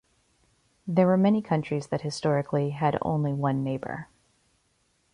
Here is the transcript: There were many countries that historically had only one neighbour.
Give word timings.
There 0.87 1.05
were 1.05 1.15
many 1.15 1.43
countries 1.43 1.85
that 1.89 2.01
historically 2.01 2.71
had 2.71 2.97
only 3.03 3.33
one 3.33 3.63
neighbour. 3.63 4.09